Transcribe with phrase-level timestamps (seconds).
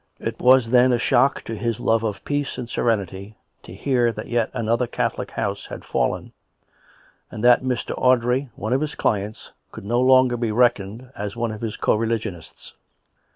[0.19, 4.25] It was, then, a shock to his love of peace and serenity, to hear that
[4.25, 6.33] yet another Catholic house had fallen,
[7.29, 7.93] and that Mr.
[7.99, 11.93] Audrey, one of his clients, could no longer be reckoned as one of his co
[11.93, 12.73] religionists.